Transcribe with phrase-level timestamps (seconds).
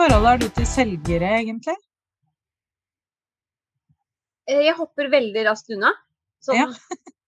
[0.00, 1.76] forhold har du til selgere, egentlig?
[4.48, 5.92] Eh, jeg hopper veldig raskt unna.
[6.44, 6.68] Sånn, Ja.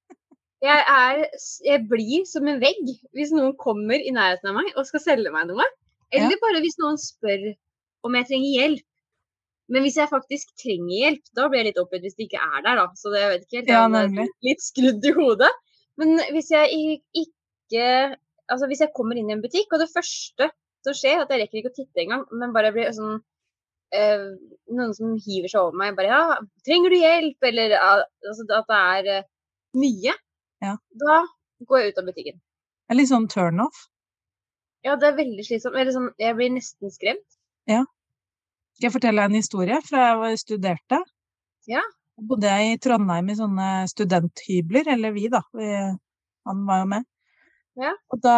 [0.68, 1.24] jeg, er,
[1.66, 5.34] jeg blir som en vegg hvis noen kommer i nærheten av meg og skal selge
[5.34, 5.66] meg noe.
[6.12, 7.52] Eller bare hvis noen spør
[8.06, 8.88] om jeg trenger hjelp.
[9.72, 12.64] Men hvis jeg faktisk trenger hjelp, da blir jeg litt oppgitt hvis det ikke er
[12.64, 12.88] der, da.
[12.98, 13.70] Så det jeg vet ikke helt.
[13.72, 15.52] Ja, jeg er litt skrudd i hodet.
[16.00, 18.18] Men hvis jeg ikke
[18.52, 20.50] Altså hvis jeg kommer inn i en butikk, og det første
[20.86, 23.20] som skjer, at jeg rekker ikke å titte engang, men bare blir sånn
[23.94, 24.24] eh,
[24.72, 26.22] Noen som hiver seg over meg, bare ja,
[26.66, 27.48] trenger du hjelp?
[27.50, 29.26] Eller altså, at det er eh,
[29.78, 30.14] mye.
[30.64, 30.76] Ja.
[31.02, 31.18] Da
[31.68, 32.38] går jeg ut av butikken.
[32.38, 33.86] Det er litt sånn turnoff.
[34.82, 35.76] Ja, det er veldig slitsomt.
[35.78, 37.26] Eller sånn, jeg blir nesten skremt.
[37.70, 37.82] Ja.
[38.76, 40.98] Skal jeg fortelle en historie fra jeg var- studerte?
[41.70, 41.82] Ja.
[42.18, 45.68] Jeg bodde i Trondheim i sånne studenthybler, eller vi da, vi,
[46.48, 47.06] han var jo med.
[47.80, 47.92] Ja.
[48.12, 48.36] Og da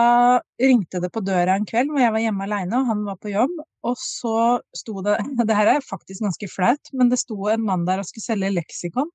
[0.62, 3.32] ringte det på døra en kveld hvor jeg var hjemme alene, og han var på
[3.32, 4.36] jobb, og så
[4.76, 5.16] sto det,
[5.48, 8.52] det her er faktisk ganske flaut, men det sto en mann der og skulle selge
[8.54, 9.10] leksikon.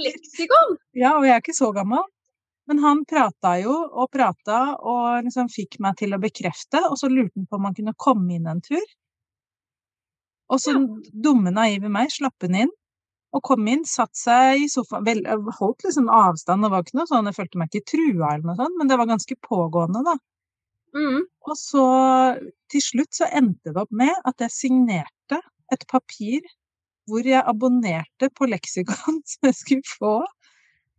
[0.00, 0.78] Leksikon!
[0.96, 2.04] Ja, og jeg er ikke så gammel.
[2.66, 7.10] Men han prata jo og prata og liksom fikk meg til å bekrefte, og så
[7.12, 8.82] lurte han på om han kunne komme inn en tur.
[10.50, 10.74] Og så
[11.12, 12.72] dumme, naive meg slapp han inn,
[13.36, 15.22] og kom inn, satt seg i sofaen vel,
[15.58, 18.58] Holdt liksom avstand, det var ikke noe sånn, jeg følte meg ikke trua eller noe
[18.60, 20.16] sånt, men det var ganske pågående, da.
[20.96, 21.26] Mm.
[21.44, 21.86] Og så
[22.72, 25.42] til slutt så endte det opp med at jeg signerte
[25.74, 26.46] et papir
[27.06, 30.16] hvor jeg abonnerte på leksikon som jeg skulle få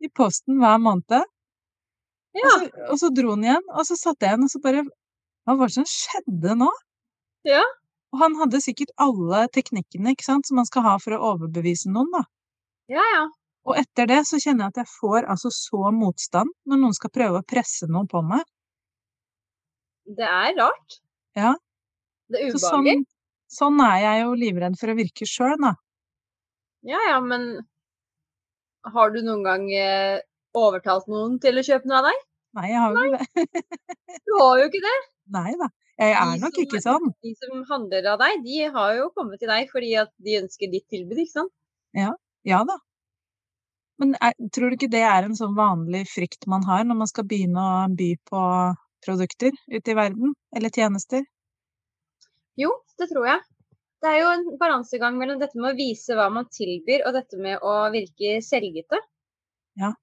[0.03, 1.25] i posten hver måned.
[2.37, 2.45] Ja.
[2.45, 4.85] Og, så, og så dro den igjen, og så satt jeg igjen og så bare
[5.47, 6.67] Hva var det som skjedde nå?
[7.47, 7.63] Ja.
[8.13, 11.91] Og han hadde sikkert alle teknikkene ikke sant, som man skal ha for å overbevise
[11.91, 12.23] noen, da.
[12.91, 13.25] Ja, ja.
[13.67, 17.11] Og etter det så kjenner jeg at jeg får altså så motstand når noen skal
[17.11, 18.45] prøve å presse noe på meg.
[20.07, 21.01] Det er rart.
[21.35, 21.51] Ja.
[22.31, 22.93] Det er ubehagelig.
[23.01, 23.03] sånn,
[23.51, 25.73] sånn er jeg jo livredd for å virke sjøl, da.
[26.87, 27.49] Ja, ja, men
[28.87, 30.23] har du noen gang eh,
[30.55, 32.23] overtalt noen til å kjøpe noe av deg?
[32.57, 33.67] Nei, jeg har jo ikke det.
[34.27, 34.97] Du har jo ikke det.
[35.35, 35.67] Nei da.
[35.97, 37.09] Jeg er De nok ikke sånn.
[37.25, 40.69] De som handler av deg, de har jo kommet til deg fordi at de ønsker
[40.69, 41.53] ditt tilbud, ikke sant?
[41.97, 42.13] Ja
[42.47, 42.77] ja da.
[43.97, 47.09] Men er, tror du ikke det er en sånn vanlig frykt man har når man
[47.09, 48.41] skal begynne å by på
[49.05, 51.25] produkter ute i verden, eller tjenester?
[52.57, 53.43] Jo, det tror jeg.
[54.01, 57.39] Det er jo en balansegang mellom dette med å vise hva man tilbyr, og dette
[57.41, 58.99] med å virke selgete.
[59.81, 59.95] Ja.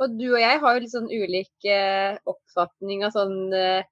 [0.00, 3.84] Og du og jeg har jo litt sånn ulik eh, oppfatning av sånn eh,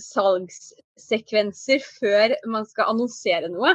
[0.00, 3.74] salgssekvenser før man skal annonsere noe.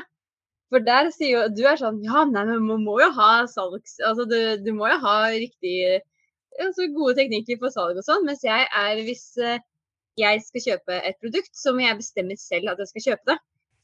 [0.68, 3.98] For der sier jo Du er sånn Ja, nei, men man må jo ha salgs...
[4.04, 6.02] Altså, du, du må jo ha riktig
[6.60, 8.26] altså, gode teknikker for salg og sånn.
[8.28, 9.64] Mens jeg er Hvis eh,
[10.18, 13.38] jeg skal kjøpe et produkt, så må jeg bestemme selv at jeg skal kjøpe det.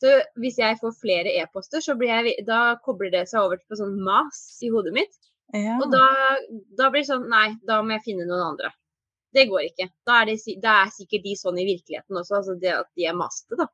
[0.03, 3.77] Så hvis jeg får flere e-poster, så blir jeg, da kobler det seg over på
[3.79, 5.13] sånn mas i hodet mitt.
[5.53, 5.77] Ja.
[5.77, 6.07] Og da,
[6.79, 8.73] da blir det sånn Nei, da må jeg finne noen andre.
[9.33, 9.87] Det går ikke.
[10.07, 13.07] Da er, det, da er sikkert de sånn i virkeligheten også, altså det at de
[13.09, 13.65] er maste, da.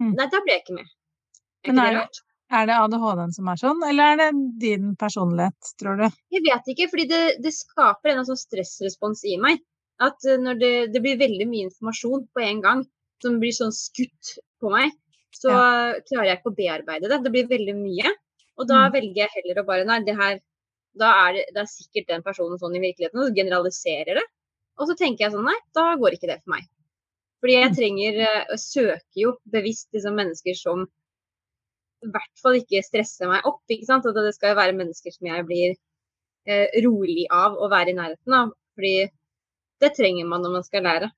[0.00, 0.14] Mm.
[0.16, 0.92] Nei, da blir jeg ikke med.
[1.60, 2.20] Er Men er det rart?
[2.50, 4.30] Er det ADHD-en som er sånn, eller er det
[4.64, 6.06] din personlighet, tror du?
[6.34, 9.60] Jeg vet ikke, fordi det, det skaper en sånn stressrespons i meg.
[10.02, 12.82] At eh, når det, det blir veldig mye informasjon på en gang,
[13.22, 14.96] som blir sånn skutt på meg,
[15.36, 15.52] så
[16.08, 17.20] klarer jeg ikke å bearbeide det.
[17.22, 18.10] Det blir veldig mye.
[18.58, 18.92] Og da Mm.
[18.96, 20.40] velger jeg heller å bare Nei, det her
[20.98, 24.24] Da er det, det er sikkert den personen sånn i virkeligheten, og så generaliserer det.
[24.80, 26.64] Og så tenker jeg sånn Nei, da går ikke det for meg.
[27.40, 27.76] Fordi jeg Mm.
[27.76, 30.82] trenger jeg Søker jo bevisst liksom mennesker som
[32.02, 33.60] i hvert fall ikke stresser meg opp.
[33.68, 34.06] ikke sant?
[34.06, 35.74] At det skal være mennesker som jeg blir
[36.46, 38.52] eh, rolig av å være i nærheten av.
[38.74, 39.10] Fordi
[39.80, 41.10] det trenger man når man skal lære.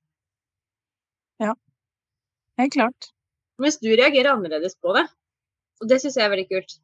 [1.39, 1.53] Ja,
[2.59, 3.09] Helt klart.
[3.59, 5.07] Mens du reagerer annerledes på det.
[5.81, 6.75] Og det syns jeg er veldig kult.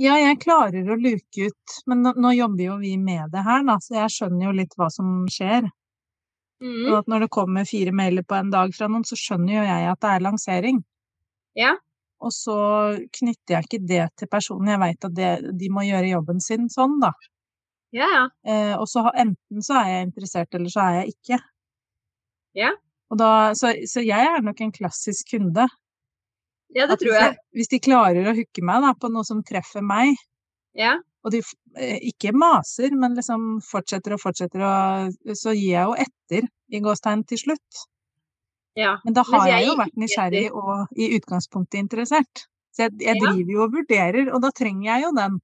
[0.00, 3.62] Ja, jeg klarer å luke ut, men nå, nå jobber jo vi med det her,
[3.66, 5.68] da, så jeg skjønner jo litt hva som skjer.
[6.64, 6.88] Mm.
[6.88, 9.66] Og at når det kommer fire mailer på en dag fra noen, så skjønner jo
[9.68, 10.80] jeg at det er lansering.
[11.58, 11.76] Ja.
[12.24, 12.56] Og så
[13.18, 15.30] knytter jeg ikke det til personen, jeg veit at det,
[15.60, 17.12] de må gjøre jobben sin sånn, da.
[17.94, 18.24] Ja, ja.
[18.50, 21.38] Eh, og så enten så er jeg interessert, eller så er jeg ikke.
[22.58, 22.72] Ja.
[23.12, 25.68] Og da, så, så jeg er nok en klassisk kunde.
[26.74, 27.36] Ja, det tror jeg.
[27.54, 30.16] hvis de klarer å hooke meg da, på noe som treffer meg,
[30.74, 30.96] Ja.
[31.24, 31.40] og de
[31.78, 36.80] eh, ikke maser, men liksom fortsetter og fortsetter, og, så gir jeg jo etter i
[36.82, 37.84] gåstegn til slutt.
[38.76, 38.96] ja.
[39.04, 42.48] Men da har jeg jeg jo vært nysgjerrig og i utgangspunktet interessert.
[42.74, 45.38] Så jeg, jeg driver jo og vurderer, og da trenger jeg jo den.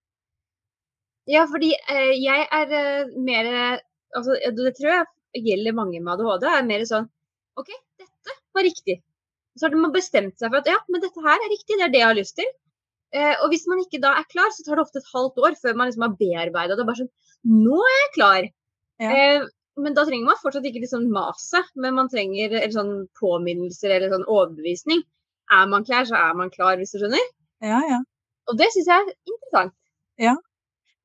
[1.31, 3.47] Ja, fordi eh, jeg er eh, mer
[4.17, 6.47] altså, Det tror jeg gjelder mange med ADHD.
[6.51, 7.07] er mer sånn
[7.61, 8.97] OK, dette var riktig.
[9.59, 11.95] Så har man bestemt seg for at ja, men dette her er riktig, det er
[11.95, 12.51] det jeg har lyst til.
[13.11, 15.57] Eh, og hvis man ikke da er klar, så tar det ofte et halvt år
[15.59, 16.87] før man liksom har bearbeida det.
[16.87, 18.51] Bare sånn Nå er jeg klar!
[19.01, 19.11] Ja.
[19.11, 19.49] Eh,
[19.81, 24.13] men da trenger man fortsatt ikke liksom mase, men man trenger eller sånn påminnelser eller
[24.13, 25.03] sånn overbevisning.
[25.57, 27.31] Er man klar, så er man klar, hvis du skjønner.
[27.65, 28.01] Ja, ja.
[28.51, 29.75] Og det syns jeg er interessant.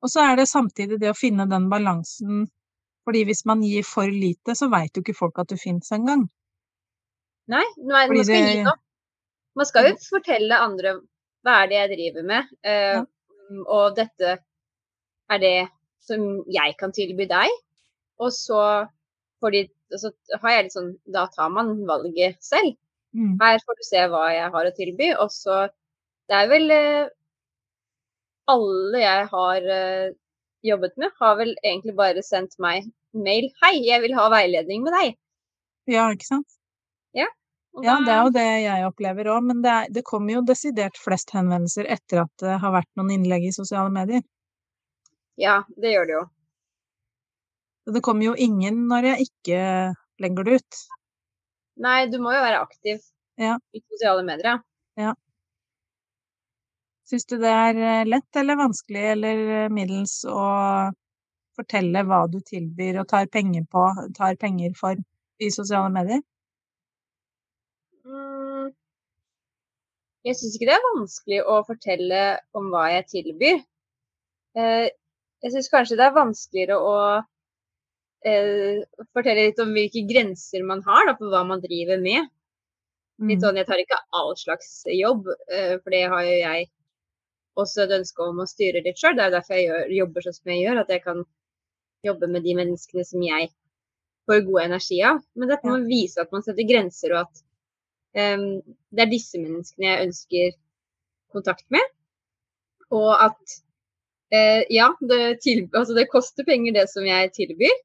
[0.04, 2.44] Og så er det samtidig det å finne den balansen,
[3.06, 6.26] fordi hvis man gir for lite, så veit jo ikke folk at du fins engang.
[7.52, 8.78] Nei, nei man skal det- gi noe.
[9.56, 10.98] Man skal jo fortelle andre
[11.46, 13.02] hva er det jeg driver med, eh,
[13.66, 14.38] og dette
[15.30, 15.68] er det
[16.06, 17.52] som jeg kan tilby deg.
[18.22, 18.88] Og så,
[19.42, 20.10] fordi, så
[20.40, 22.76] har jeg litt sånn Da tar man valget selv.
[23.14, 23.36] Mm.
[23.40, 25.10] Her får du se hva jeg har å tilby.
[25.20, 25.66] Og så
[26.26, 27.08] Det er vel uh,
[28.50, 30.14] Alle jeg har uh,
[30.66, 33.50] jobbet med, har vel egentlig bare sendt meg mail.
[33.60, 35.14] 'Hei, jeg vil ha veiledning med deg.'
[35.86, 36.55] Ja, ikke sant?
[37.76, 40.44] Og Ja, det er jo det jeg opplever òg, men det, er, det kommer jo
[40.48, 44.22] desidert flest henvendelser etter at det har vært noen innlegg i sosiale medier.
[45.36, 46.22] Ja, det gjør det jo.
[47.84, 49.58] Så det kommer jo ingen når jeg ikke
[50.24, 50.78] legger det ut.
[51.84, 53.02] Nei, du må jo være aktiv
[53.36, 53.58] Ja.
[53.76, 54.62] i sosiale medier.
[54.96, 55.12] ja.
[57.06, 60.40] Syns du det er eh, lett eller vanskelig eller eh, middels å
[61.54, 63.84] fortelle hva du tilbyr og tar penger på,
[64.16, 64.96] tar penger for
[65.38, 66.24] i sosiale medier?
[68.06, 68.70] Mm.
[70.26, 72.20] Jeg syns ikke det er vanskelig å fortelle
[72.58, 73.58] om hva jeg tilbyr.
[74.58, 74.86] Eh,
[75.44, 76.94] jeg syns kanskje det er vanskeligere å
[78.26, 78.80] eh,
[79.14, 82.30] fortelle litt om hvilke grenser man har da, på hva man driver med.
[83.22, 83.42] Litt Mm.
[83.44, 86.66] sånn, Jeg tar ikke all slags jobb, eh, for det har jo jeg
[87.56, 89.14] også et ønske om å styre litt sjøl.
[89.16, 91.24] Det er derfor jeg gjør, jobber sånn som jeg gjør, at jeg kan
[92.04, 93.48] jobbe med de menneskene som jeg
[94.28, 95.22] får god energi av.
[95.34, 97.42] Men dette må vise at man setter grenser, og at
[98.16, 100.54] det er disse menneskene jeg ønsker
[101.34, 101.84] kontakt med.
[102.94, 103.56] Og at
[104.32, 107.76] eh, ja, det, til, altså det koster penger det som jeg tilbyr.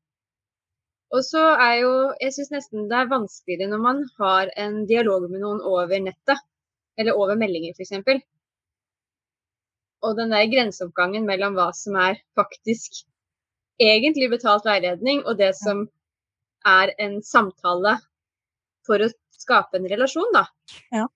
[1.11, 5.27] Og så er jo Jeg syns nesten det er vanskeligere når man har en dialog
[5.27, 6.39] med noen over nettet.
[6.99, 8.23] Eller over meldinger, f.eks.
[10.01, 13.03] Og den der grenseoppgangen mellom hva som er faktisk
[13.81, 15.85] egentlig betalt veiledning, og det som
[16.67, 17.95] er en samtale
[18.85, 19.09] for å
[19.41, 20.45] skape en relasjon, da.
[20.93, 21.07] Ja.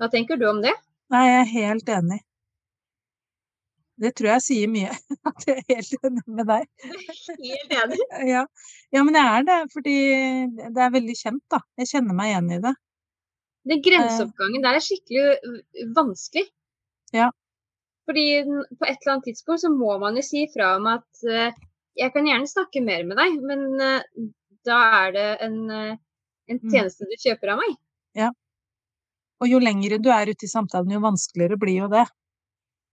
[0.00, 0.74] Hva tenker du om det?
[1.14, 2.20] Nei, jeg er helt enig.
[4.04, 4.94] Det tror jeg sier mye.
[5.30, 6.64] At jeg er helt enig med deg.
[7.44, 8.00] Helt enig.
[8.34, 8.42] Ja.
[8.94, 9.98] ja, men jeg er det, fordi
[10.64, 11.60] det er veldig kjent, da.
[11.78, 12.74] Jeg kjenner meg igjen i det.
[13.70, 15.54] Den grenseoppgangen der er skikkelig
[15.96, 16.48] vanskelig.
[17.14, 17.30] Ja.
[18.04, 21.54] Fordi på et eller annet tidspunkt så må man jo si fra om at eh,
[21.96, 24.26] jeg kan gjerne snakke mer med deg, men eh,
[24.68, 25.96] da er det en, eh,
[26.48, 26.70] en Mm.
[26.72, 27.76] tjeneste du kjøper av meg.
[28.14, 28.30] Ja.
[29.40, 32.06] Og jo lengre du er ute i samtalen, jo vanskeligere blir jo det.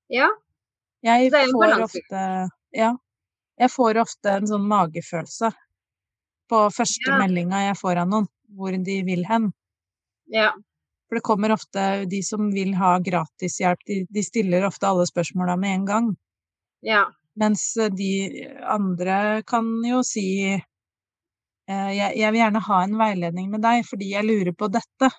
[0.09, 0.27] Ja.
[1.03, 2.95] Jeg Det er en får ofte Ja.
[3.59, 5.51] Jeg får ofte en sånn magefølelse
[6.49, 7.17] på første Ja.
[7.19, 9.53] meldinga jeg får av noen, hvor de vil hen.
[10.27, 10.51] Ja.
[11.07, 15.57] For det kommer ofte de som vil ha gratishjelp, de, de stiller ofte alle spørsmåla
[15.59, 16.17] med en gang.
[16.81, 17.05] Ja.
[17.35, 20.61] Mens eh, de andre kan jo si
[21.71, 25.11] jeg, jeg vil gjerne ha en veiledning med deg fordi jeg lurer på dette.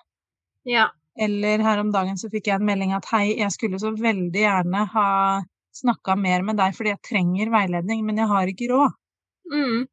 [0.69, 0.89] Ja.
[1.19, 4.45] Eller her om dagen så fikk jeg en melding at hei, jeg skulle så veldig
[4.45, 5.09] gjerne ha
[5.73, 8.95] snakka mer med deg fordi jeg trenger veiledning, men jeg har ikke råd.
[9.53, 9.85] Mm.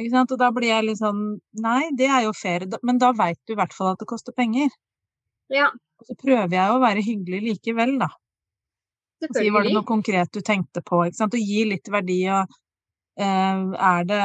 [0.00, 0.32] Ikke sant?
[0.34, 1.22] Og da blir jeg litt sånn
[1.64, 4.34] Nei, det er jo fair, men da veit du i hvert fall at det koster
[4.36, 4.72] penger.
[5.52, 5.68] Ja.
[6.00, 8.10] Og så prøver jeg å være hyggelig likevel, da.
[9.22, 11.36] Si var det noe konkret du tenkte på, ikke sant.
[11.38, 12.54] Og gi litt verdi og
[13.22, 14.24] uh, er det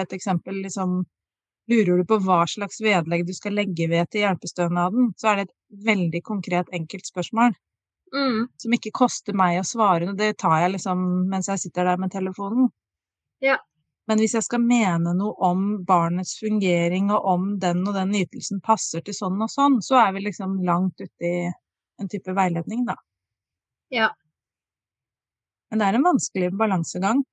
[0.00, 1.04] Et eksempel liksom
[1.66, 5.44] Lurer du på hva slags vedlegg du skal legge ved til hjelpestønaden, så er det
[5.48, 7.56] et veldig konkret, enkelt spørsmål
[8.14, 8.46] Mm.
[8.56, 10.08] som ikke koster meg å svare.
[10.08, 12.68] og Det tar jeg liksom mens jeg sitter der med telefonen.
[13.42, 13.56] Ja.
[14.06, 18.60] Men hvis jeg skal mene noe om barnets fungering, og om den og den ytelsen
[18.62, 21.50] passer til sånn og sånn, så er vi liksom langt uti i
[21.98, 22.94] en type veiledning, da.
[23.90, 24.10] Ja.
[25.70, 27.24] Men det er en vanskelig balansegang.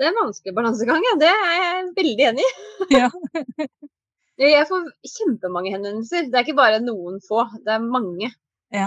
[0.00, 1.16] Det er en vanskelig balansegang, ja.
[1.20, 2.52] Det er jeg veldig enig i.
[3.02, 3.08] Ja.
[4.40, 6.30] Jeg får kjempemange henvendelser.
[6.32, 8.30] Det er ikke bare noen få, det er mange.
[8.72, 8.86] Ja.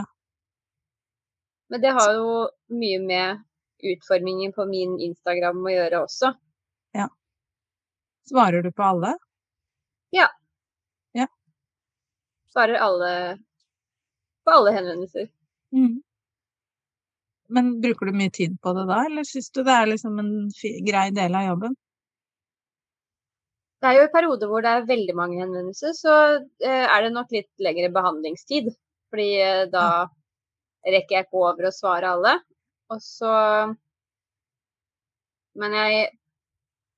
[1.69, 2.31] Men det har jo
[2.73, 3.43] mye med
[3.91, 6.31] utformingen på min Instagram å gjøre også.
[6.97, 7.05] Ja.
[8.29, 9.13] Svarer du på alle?
[10.15, 10.27] Ja.
[11.17, 11.27] ja.
[12.53, 13.13] Svarer alle
[14.41, 15.29] på alle henvendelser.
[15.73, 16.02] Mm.
[17.53, 20.33] Men bruker du mye tid på det da, eller syns du det er liksom en
[20.87, 21.75] grei del av jobben?
[23.83, 26.13] Det er jo perioder hvor det er veldig mange henvendelser, så
[26.63, 28.71] eh, er det nok litt lengre behandlingstid.
[29.11, 30.07] Fordi eh, da
[30.87, 32.37] rekker jeg ikke over å svare alle.
[32.93, 33.33] Og så
[35.59, 36.05] Men jeg,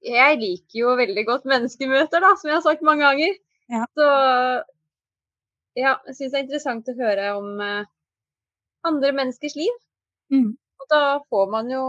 [0.07, 3.33] jeg liker jo veldig godt menneskemøter, da, som jeg har sagt mange ganger.
[3.73, 3.81] Ja.
[3.97, 4.05] Så
[5.75, 7.89] ja, jeg syns det er interessant å høre om eh,
[8.87, 9.73] andre menneskers liv.
[10.33, 10.53] Mm.
[10.81, 11.83] Og da får man jo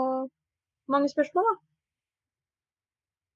[0.92, 1.56] mange spørsmål, da.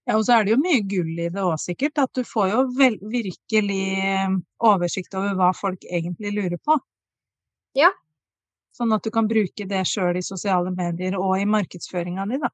[0.09, 2.01] Ja, og så er det jo mye gull i det òg, sikkert.
[2.03, 6.79] At du får jo virkelig eh, oversikt over hva folk egentlig lurer på.
[7.79, 7.93] Ja.
[8.75, 12.51] Sånn at du kan bruke det sjøl i sosiale medier og i markedsføringa di, da.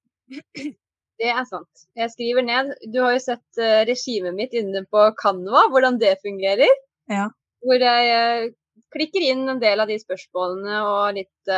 [1.16, 1.86] Det er sant.
[1.96, 2.74] Jeg skriver ned.
[2.92, 6.72] Du har jo sett uh, regimet mitt inne på Canva, hvordan det fungerer.
[7.08, 7.30] Ja.
[7.64, 8.50] Hvor jeg uh,
[8.92, 11.52] klikker inn en del av de spørsmålene og litt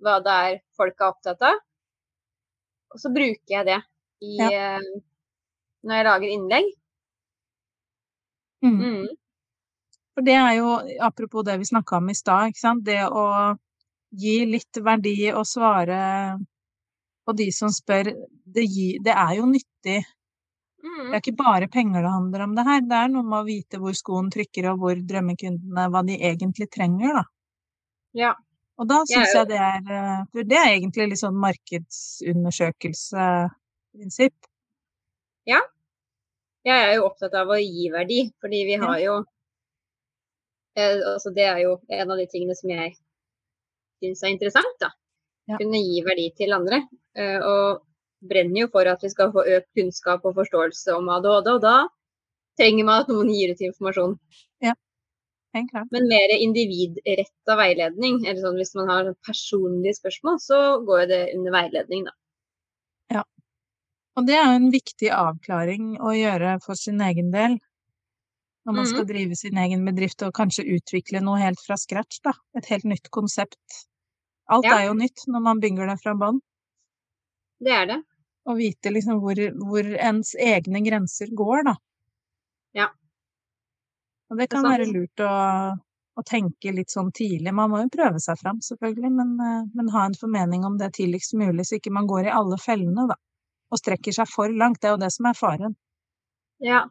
[0.00, 1.58] hva det er folk er opptatt av.
[2.94, 3.78] Og så bruker jeg det
[4.26, 4.78] i, Ja.
[5.84, 6.70] når jeg lager innlegg.
[8.64, 8.76] Mm.
[8.80, 9.08] Mm.
[10.14, 12.52] For det er jo, apropos det vi snakka om i stad.
[12.84, 13.56] Det å
[14.10, 16.36] gi litt verdi og svare
[17.24, 18.10] på de som spør,
[18.44, 20.00] det, gi, det er jo nyttig.
[20.80, 21.12] Det Mm.
[21.14, 22.80] er ikke bare penger det handler om det her.
[22.80, 26.70] Det er noe med å vite hvor skoen trykker, og hvor drømmekundene Hva de egentlig
[26.70, 27.24] trenger, da.
[28.14, 28.34] Ja.
[28.80, 31.36] Og da syns jeg det er eh, For det er egentlig litt sånn
[35.50, 35.60] Ja,
[36.64, 39.18] Jeg er jo opptatt av å gi verdi, fordi vi har jo
[40.78, 42.96] eh, altså Det er jo en av de tingene som jeg
[44.00, 44.76] syns er interessant.
[44.80, 44.92] da.
[45.50, 45.58] Ja.
[45.60, 46.84] Kunne gi verdi til andre.
[47.16, 47.82] Eh, og
[48.30, 51.50] brenner jo for at vi skal få økt kunnskap og forståelse om ADHD.
[51.52, 51.74] Og da
[52.60, 54.16] trenger man at noen gir ut informasjon.
[54.64, 54.80] Klart.
[55.90, 58.20] Men mer individretta veiledning.
[58.26, 62.14] eller sånn Hvis man har personlige spørsmål, så går det under veiledning, da.
[64.18, 67.58] Og det er en viktig avklaring å gjøre for sin egen del.
[68.68, 72.34] Når man skal drive sin egen bedrift og kanskje utvikle noe helt fra scratch, da.
[72.58, 73.78] Et helt nytt konsept.
[74.50, 74.78] Alt Ja.
[74.78, 76.40] er jo nytt når man bygger det fra bånn.
[77.64, 78.02] Det er det.
[78.46, 81.74] Å vite liksom hvor, hvor ens egne grenser går, da.
[82.74, 82.88] Ja.
[84.30, 85.30] Og det kan være lurt å,
[86.20, 87.52] å tenke litt sånn tidlig.
[87.56, 90.92] Man må jo prøve seg fram, selvfølgelig, men, eh, men ha en formening om det
[90.98, 93.18] tidligst mulig, så ikke man går i alle fellene, da.
[93.70, 94.80] Og strekker seg for langt.
[94.82, 95.74] Det er jo det som er faren.
[96.62, 96.84] Ja.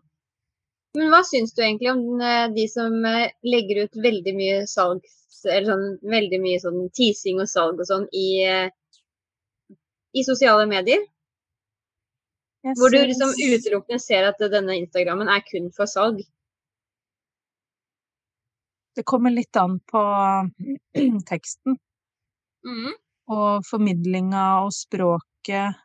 [0.97, 5.05] Men hva syns du egentlig om eh, de som eh, legger ut veldig mye salg,
[5.45, 8.41] Eller sånn veldig mye sånn teasing og salg og sånn i,
[10.11, 11.05] i sosiale medier?
[12.67, 16.19] Jeg Hvor du liksom utelukkende ser at denne Instagrammen er kun for salg.
[18.95, 20.01] Det kommer litt an på
[21.29, 21.77] teksten
[22.67, 22.91] Mm.
[23.31, 25.77] og formidlinga og språket.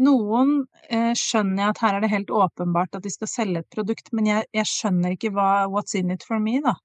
[0.00, 0.52] Noen
[0.88, 4.12] eh, skjønner jeg at her er det helt åpenbart at de skal selge et produkt,
[4.14, 6.76] men jeg, jeg skjønner ikke hva what's in it for me, da.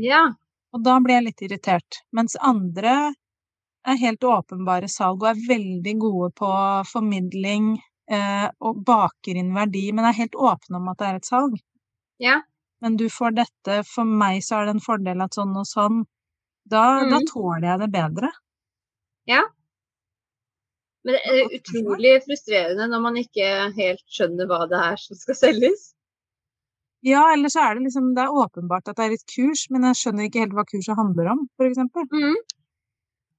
[0.00, 0.22] Ja.
[0.72, 2.00] Og da blir jeg litt irritert.
[2.16, 2.96] Mens andre
[3.88, 6.50] er helt åpenbare salg og er veldig gode på
[6.90, 7.74] formidling
[8.10, 11.60] eh, og baker inn verdi, men er helt åpne om at det er et salg.
[12.24, 12.40] Ja.
[12.80, 16.04] Men du får dette, for meg så er det en fordel at sånn og sånn.
[16.68, 17.26] Da, da Mhm.
[17.32, 18.30] tåler jeg det bedre.
[19.26, 19.42] Ja.
[21.04, 25.34] Men det er utrolig frustrerende når man ikke helt skjønner hva det er som skal
[25.34, 25.94] selges.
[27.06, 29.82] Ja, eller så er det liksom Det er åpenbart at det er et kurs, men
[29.82, 32.06] jeg skjønner ikke helt hva kurset handler om, eksempel.
[32.12, 32.34] Mm.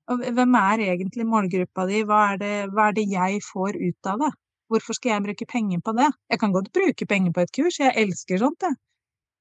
[0.10, 2.04] Og hvem er egentlig målgruppa di?
[2.04, 4.32] Hva er det, hva er det jeg får ut av det?
[4.72, 6.08] Hvorfor skal jeg bruke penger på det?
[6.32, 8.76] Jeg kan godt bruke penger på et kurs, jeg elsker sånt, jeg.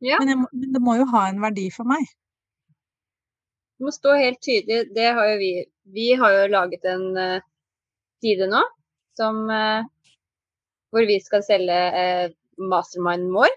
[0.04, 0.18] Ja.
[0.22, 2.06] Men, må, men det må jo ha en verdi for meg.
[3.78, 4.90] Det må stå helt tydelig.
[4.94, 5.52] Det har jo vi
[5.88, 7.44] Vi har jo laget en uh,
[8.20, 8.60] side nå
[9.16, 9.86] som uh,
[10.92, 12.26] hvor vi skal selge uh,
[12.58, 13.54] masterminden vår.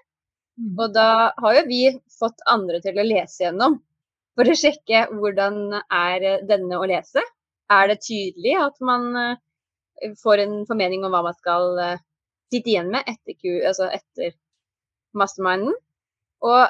[0.61, 0.73] Mm.
[0.77, 1.81] Og da har jo vi
[2.19, 3.79] fått andre til å lese gjennom
[4.37, 7.23] for å sjekke hvordan er denne å lese.
[7.71, 9.35] Er det tydelig at man
[10.21, 11.77] får en formening om hva man skal
[12.51, 14.33] sitte igjen med etter, Q, altså etter
[15.15, 15.75] masterminden?
[16.47, 16.61] Og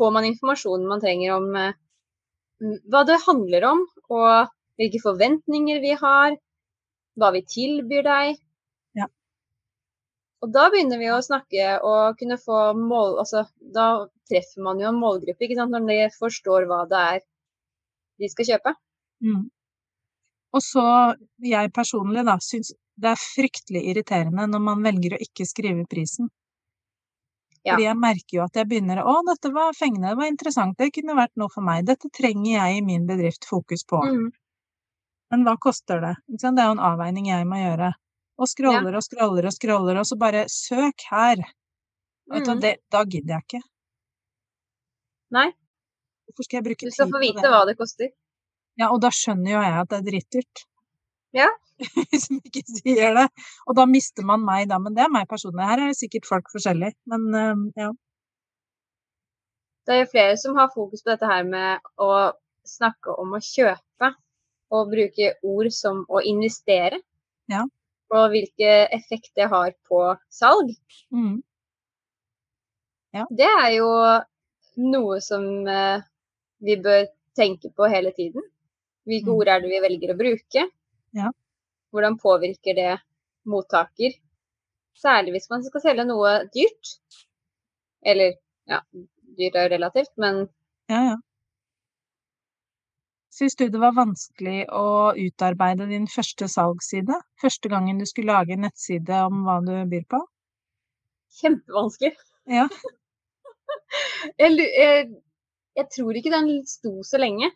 [0.00, 1.76] får man informasjonen man trenger om eh,
[2.90, 6.36] hva det handler om, og hvilke forventninger vi har,
[7.16, 8.38] hva vi tilbyr deg.
[8.98, 9.08] Ja.
[10.44, 14.90] Og da begynner vi å snakke og kunne få mål Altså, da treffer man jo
[14.90, 17.20] en målgruppe, ikke sant, når de forstår hva det er
[18.20, 18.72] de skal kjøpe.
[19.24, 19.44] Mm.
[20.56, 20.84] Og så,
[21.44, 26.30] jeg personlig, da, syns det er fryktelig irriterende når man velger å ikke skrive prisen.
[27.66, 27.74] Ja.
[27.74, 30.92] Fordi jeg merker jo at jeg begynner Å, dette var fengende, det var interessant, det
[30.94, 31.84] kunne vært noe for meg.
[31.88, 33.98] Dette trenger jeg i min bedrift fokus på.
[34.06, 34.28] Mm.
[35.34, 36.12] Men hva koster det?
[36.30, 37.88] Det er jo en avveining jeg må gjøre.
[38.38, 41.42] Og scroller og scroller og scroller, og så bare søk her.
[42.30, 42.60] Vet du, Mm.
[42.62, 43.62] det, da gidder jeg ikke.
[45.34, 45.48] Nei,
[46.26, 46.94] Hvorfor skal jeg bruke tid på det?
[46.94, 47.50] du skal få vite det?
[47.50, 48.08] hva det koster.
[48.78, 50.64] Ja, og da skjønner jo jeg at det er dritdyrt.
[51.36, 51.48] Ja.
[52.24, 53.26] som ikke sier det.
[53.68, 54.78] Og da mister man meg, da.
[54.82, 55.66] Men det er meg personlig.
[55.68, 56.94] Her er det sikkert folk forskjellig.
[57.12, 57.90] Men uh, ja.
[59.86, 62.10] Det er jo flere som har fokus på dette her med å
[62.66, 64.08] snakke om å kjøpe,
[64.74, 66.98] og bruke ord som å investere.
[67.52, 67.60] Ja.
[68.10, 70.00] Og hvilke effekt det har på
[70.32, 70.72] salg.
[71.14, 71.36] Mm.
[73.30, 73.86] Det er jo
[74.82, 76.02] noe som eh,
[76.66, 77.06] vi bør
[77.38, 78.42] tenke på hele tiden.
[79.06, 79.36] Hvilke Mm.
[79.38, 80.66] ord er det vi velger å bruke?
[81.14, 81.30] Ja.
[81.94, 82.94] Hvordan påvirker det
[83.46, 84.16] mottaker?
[84.96, 86.92] Særlig hvis man skal selge noe dyrt.
[88.06, 88.36] Eller,
[88.70, 88.80] ja,
[89.38, 90.46] dyrt er jo relativt, men
[90.90, 91.16] Ja, ja.
[93.36, 97.18] Syns du det var vanskelig å utarbeide din første salgsside?
[97.42, 100.22] Første gangen du skulle lage en nettside om hva du byr på?
[101.40, 102.14] kjempevanskelig.
[102.46, 102.68] Ja.
[104.38, 105.08] Jeg, jeg,
[105.76, 107.48] jeg tror ikke den sto så lenge.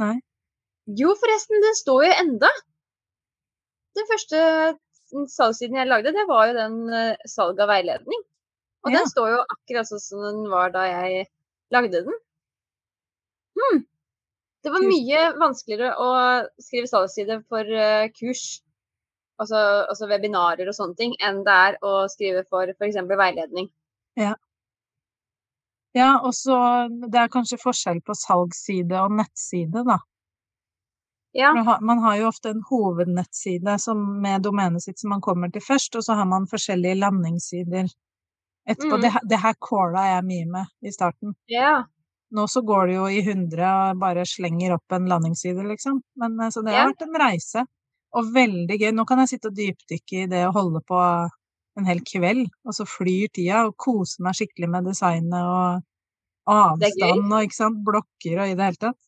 [0.00, 0.16] Nei.
[0.96, 2.48] Jo, forresten, den står jo enda.
[3.98, 4.40] Den første
[5.32, 8.22] salgssiden jeg lagde, det var jo den eh, salg av veiledning.
[8.86, 9.00] Og Ja.
[9.00, 11.26] den står jo akkurat sånn som den var da jeg
[11.74, 12.18] lagde den.
[13.58, 13.84] Hmm.
[14.62, 16.08] Det var mye vanskeligere å
[16.62, 18.60] skrive salgsside for eh, kurs,
[19.40, 23.00] altså, altså webinarer og sånne ting, enn det er å skrive for f.eks.
[23.08, 23.68] veiledning.
[25.96, 26.56] Ja, og så
[27.08, 29.98] det er kanskje forskjell på salgsside og nettside, da.
[31.38, 35.62] Ja, Man har, jo ofte en hovednettside som, med domenet sitt som man kommer til
[35.62, 37.86] først, og så har man forskjellige landingssider
[38.66, 38.96] etterpå.
[38.96, 39.04] Mm.
[39.04, 41.36] Det, det her calla jeg mye med i starten.
[41.52, 41.78] ja.
[42.30, 46.02] Nå så går det jo i hundre og bare slenger opp en landingsside, liksom.
[46.20, 47.64] Men eh, så det har vært en reise.
[48.18, 48.90] Og veldig gøy.
[48.96, 50.98] Nå kan jeg sitte og dypdykke i det å holde på
[51.78, 55.86] en hel kveld, og så flyr tida, og kose meg skikkelig med designet og
[56.48, 59.00] avstand og ikke sant, blokker og i det hele tatt.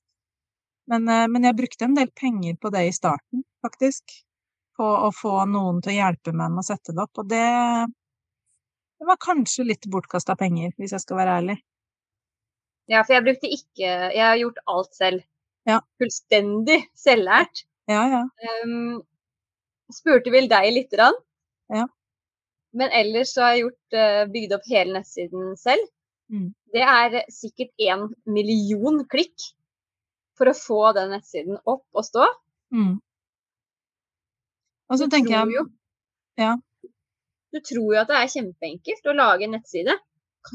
[0.91, 4.17] Men, eh, men jeg brukte en del penger på det i starten, faktisk.
[4.77, 7.21] På å få noen til å hjelpe meg med å sette det opp.
[7.23, 7.47] Og det,
[8.99, 11.59] det var kanskje litt bortkasta penger, hvis jeg skal være ærlig.
[12.91, 15.23] ja, for jeg brukte ikke Jeg har gjort alt selv.
[15.69, 15.79] Ja.
[16.01, 17.65] Fullstendig selvlært.
[17.91, 18.23] Ja, ja.
[18.65, 19.03] Um,
[19.93, 21.19] spurte vel deg lite grann.
[21.71, 21.87] Ja.
[22.73, 25.87] Men ellers så har jeg gjort, eh, bygd opp hele nettsiden selv.
[26.31, 26.51] Mm.
[26.73, 29.51] Det er sikkert en million klikk
[30.41, 32.25] for å få den nettsiden opp og stå.
[32.73, 32.97] Mm.
[34.91, 35.65] Og så Du tenker jeg jo,
[36.41, 36.57] Ja.
[37.53, 39.97] du tror jo at det er kjempeenkelt å lage en nettside.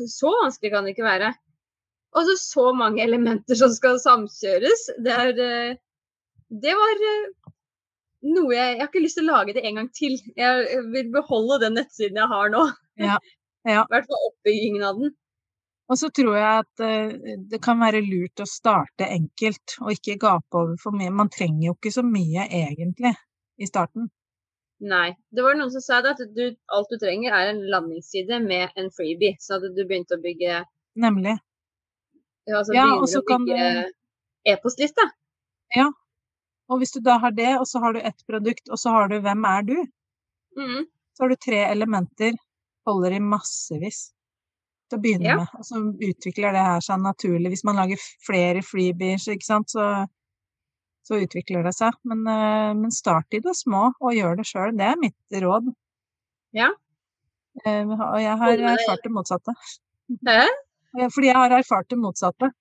[0.09, 1.33] Så vanskelig kan det ikke være.
[2.15, 4.87] Og så så mange elementer som skal samkjøres.
[5.03, 5.75] Det er eh,
[6.49, 7.51] Det var eh,
[8.23, 10.17] noe jeg Jeg har ikke lyst til å lage det en gang til.
[10.37, 12.65] Jeg vil beholde den nettsiden jeg har nå.
[12.97, 13.19] Ja.
[13.65, 13.83] Ja.
[13.87, 15.13] I hvert fall oppbyggingen av den.
[15.85, 20.17] Og så tror jeg at eh, det kan være lurt å starte enkelt, og ikke
[20.21, 21.13] gape over for mye.
[21.13, 23.11] Man trenger jo ikke så mye egentlig
[23.61, 24.07] i starten.
[24.85, 25.11] Nei.
[25.31, 28.73] Det var noen som sa det, at du, alt du trenger er en landingsside med
[28.75, 29.37] en freebie.
[29.39, 30.63] Så at du begynte å bygge
[30.99, 31.37] Nemlig.
[32.49, 35.05] altså Ja, og så kan du e-postliste.
[36.65, 39.07] Og hvis du da har det, og så har du ett produkt, og så har
[39.07, 39.85] du 'Hvem er du?',
[40.57, 40.85] Mm.
[41.13, 42.33] så har du tre elementer.
[42.87, 44.14] Holder i massevis
[44.89, 45.35] til å begynne Ja.
[45.41, 45.47] med.
[45.59, 47.49] Og så utvikler det her seg naturlig.
[47.53, 50.05] Hvis man lager flere freebies, ikke sant, så,
[51.05, 51.93] så utvikler det seg.
[52.03, 54.75] Men, eh, men start i det små, og gjør det sjøl.
[54.77, 55.71] Det er mitt råd.
[56.53, 56.69] Ja.
[57.65, 59.53] Eh, og jeg har Hold erfart det motsatte.
[60.27, 60.41] Hæ?
[60.99, 62.51] Eh, Fordi jeg har erfart det motsatte.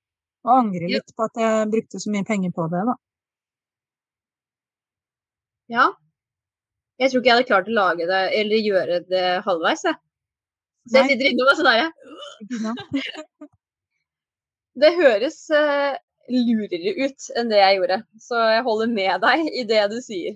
[0.44, 2.94] Og angrer litt på at jeg brukte så mye penger på det, da.
[5.72, 5.86] Ja.
[7.00, 9.96] Jeg tror ikke jeg hadde klart å lage det eller gjøre det halvveis, jeg.
[10.88, 11.88] Så jeg sitter inne og sånn herre?
[14.74, 15.94] Det høres uh,
[16.34, 17.98] lurere ut enn det jeg gjorde.
[18.18, 20.34] Så jeg holder med deg i det du sier.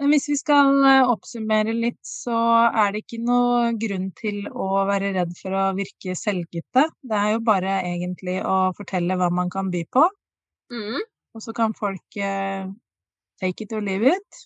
[0.00, 2.34] Men hvis vi skal eh, oppsummere litt, så
[2.66, 6.88] er det ikke noe grunn til å være redd for å virke selvgitte.
[7.04, 10.08] Det er jo bare egentlig å fortelle hva man kan by på,
[10.72, 11.02] Mm.
[11.36, 12.64] og så kan folk uh,
[13.38, 14.44] take it or leave it.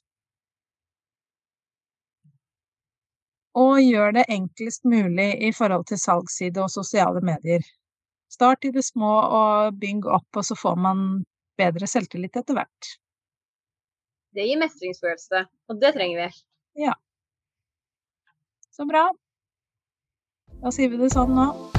[3.56, 7.64] Og gjør det enklest mulig i forhold til salgsside og sosiale medier.
[8.28, 11.24] Start i det små og bygg opp, og så får man
[11.58, 12.92] bedre selvtillit etter hvert.
[14.36, 16.92] Det gir mestringsfølelse, og det trenger vi.
[18.78, 19.08] Så bra.
[20.62, 21.77] Da sier vi det sånn nå.